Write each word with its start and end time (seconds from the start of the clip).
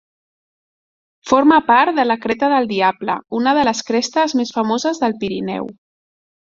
Forma 1.31 1.59
part 1.67 1.99
de 1.99 2.07
la 2.07 2.17
creta 2.23 2.51
del 2.55 2.67
Diable, 2.73 3.19
una 3.43 3.55
de 3.61 3.69
les 3.71 3.85
crestes 3.93 4.39
més 4.41 4.57
famoses 4.61 5.05
del 5.07 5.19
Pirineu. 5.25 5.75